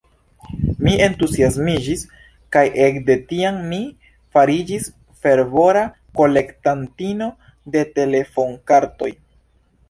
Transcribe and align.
Mi 0.85 0.93
entuziasmiĝis 1.07 1.99
kaj 2.57 2.63
ekde 2.85 3.15
tiam 3.33 3.59
mi 3.73 3.79
fariĝis 4.37 4.87
fervora 5.27 5.85
kolektantino 6.23 7.29
de 7.77 7.85
telefonkartoj. 8.01 9.13